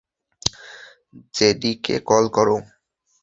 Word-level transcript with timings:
JDK 1.35 1.95
call 2.09 2.25
করো। 2.35 2.57